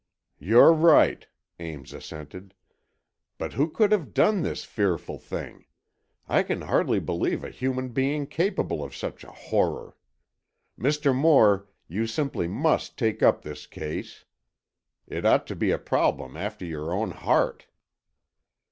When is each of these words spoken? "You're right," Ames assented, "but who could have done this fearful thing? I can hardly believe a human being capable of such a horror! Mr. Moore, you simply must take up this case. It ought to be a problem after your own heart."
"You're 0.39 0.73
right," 0.73 1.27
Ames 1.59 1.93
assented, 1.93 2.55
"but 3.37 3.53
who 3.53 3.69
could 3.69 3.91
have 3.91 4.15
done 4.15 4.41
this 4.41 4.63
fearful 4.63 5.19
thing? 5.19 5.65
I 6.27 6.41
can 6.41 6.61
hardly 6.61 6.99
believe 6.99 7.43
a 7.43 7.51
human 7.51 7.89
being 7.89 8.25
capable 8.25 8.83
of 8.83 8.95
such 8.95 9.23
a 9.23 9.29
horror! 9.31 9.95
Mr. 10.75 11.15
Moore, 11.15 11.67
you 11.87 12.07
simply 12.07 12.47
must 12.47 12.97
take 12.97 13.21
up 13.21 13.43
this 13.43 13.67
case. 13.67 14.25
It 15.05 15.23
ought 15.23 15.45
to 15.45 15.55
be 15.55 15.69
a 15.69 15.77
problem 15.77 16.35
after 16.35 16.65
your 16.65 16.91
own 16.95 17.11
heart." 17.11 17.67